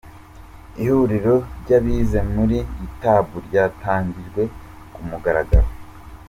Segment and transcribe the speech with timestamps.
[0.81, 4.41] Ihuriro ry’abize muri yutabu ryatangijwe
[4.93, 5.69] ku mugaragaro